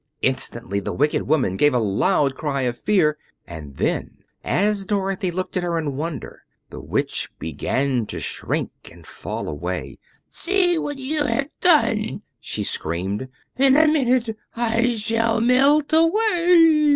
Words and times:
Instantly 0.23 0.79
the 0.79 0.93
wicked 0.95 1.27
woman 1.27 1.55
gave 1.55 1.75
a 1.75 1.77
loud 1.77 2.33
cry 2.33 2.61
of 2.63 2.75
fear, 2.75 3.19
and 3.45 3.77
then, 3.77 4.23
as 4.43 4.83
Dorothy 4.83 5.29
looked 5.29 5.55
at 5.55 5.61
her 5.61 5.77
in 5.77 5.95
wonder, 5.95 6.41
the 6.71 6.79
Witch 6.79 7.29
began 7.37 8.07
to 8.07 8.19
shrink 8.19 8.71
and 8.91 9.05
fall 9.05 9.47
away. 9.47 9.99
"See 10.27 10.79
what 10.79 10.97
you 10.97 11.25
have 11.25 11.49
done!" 11.59 12.23
she 12.39 12.63
screamed. 12.63 13.27
"In 13.59 13.77
a 13.77 13.87
minute 13.87 14.35
I 14.57 14.95
shall 14.95 15.39
melt 15.39 15.93
away." 15.93 16.87